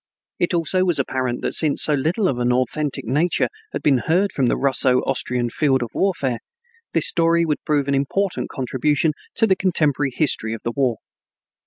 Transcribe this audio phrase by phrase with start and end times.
[0.39, 4.31] It also was apparent that since so little of an authentic nature had been heard
[4.31, 6.39] from the Russo Austrian field of warfare,
[6.93, 10.97] this story would prove an important contribution to the contemporary history of the war.